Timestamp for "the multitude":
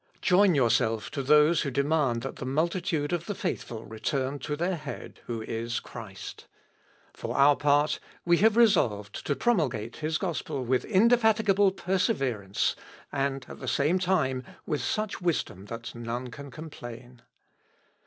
2.37-3.13